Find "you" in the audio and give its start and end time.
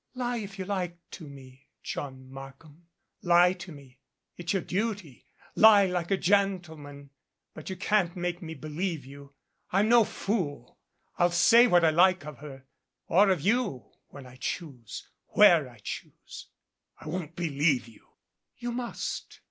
0.57-0.65, 7.69-7.75, 9.05-9.35, 13.41-13.91, 17.87-18.07, 18.57-18.71